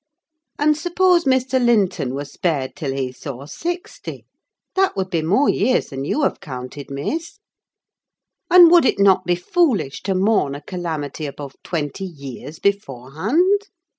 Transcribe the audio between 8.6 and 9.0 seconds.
would it